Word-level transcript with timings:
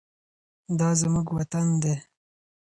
دا 0.79 0.89
زموږ 1.01 1.27
وطن 1.37 1.67
دی. 1.81 1.95